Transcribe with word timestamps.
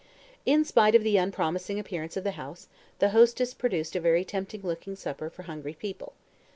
In 0.47 0.65
spite 0.65 0.95
of 0.95 1.03
the 1.03 1.17
unpromising 1.17 1.77
appearance 1.79 2.17
of 2.17 2.23
the 2.23 2.31
house, 2.31 2.67
the 2.97 3.09
hostess 3.11 3.53
produced 3.53 3.95
a 3.95 3.99
very 3.99 4.25
tempting 4.25 4.61
looking 4.63 4.95
supper 4.95 5.29
for 5.29 5.43
hungry 5.43 5.73
people. 5.75 6.13